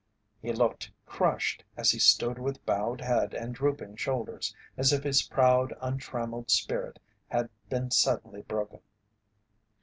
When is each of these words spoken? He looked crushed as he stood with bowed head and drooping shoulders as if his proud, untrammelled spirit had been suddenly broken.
He 0.41 0.51
looked 0.51 0.89
crushed 1.05 1.63
as 1.77 1.91
he 1.91 1.99
stood 1.99 2.39
with 2.39 2.65
bowed 2.65 3.01
head 3.01 3.35
and 3.35 3.53
drooping 3.53 3.97
shoulders 3.97 4.51
as 4.75 4.91
if 4.91 5.03
his 5.03 5.21
proud, 5.21 5.75
untrammelled 5.79 6.49
spirit 6.49 6.97
had 7.27 7.51
been 7.69 7.91
suddenly 7.91 8.41
broken. 8.41 8.79